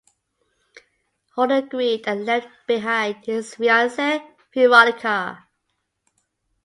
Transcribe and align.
Holden 1.35 1.63
agreed 1.65 2.07
and 2.07 2.25
left 2.25 2.47
behind 2.65 3.23
his 3.23 3.53
fiance 3.53 4.23
Veronica. 4.51 5.45